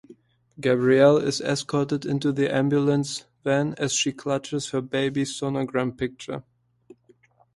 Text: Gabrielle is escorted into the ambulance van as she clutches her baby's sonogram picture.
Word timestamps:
Gabrielle 0.59 1.17
is 1.17 1.41
escorted 1.41 2.07
into 2.07 2.31
the 2.31 2.51
ambulance 2.51 3.25
van 3.43 3.75
as 3.77 3.93
she 3.93 4.11
clutches 4.11 4.69
her 4.69 4.81
baby's 4.81 5.39
sonogram 5.39 5.95
picture. 5.95 6.43